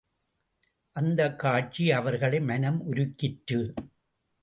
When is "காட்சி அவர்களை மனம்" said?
1.39-2.93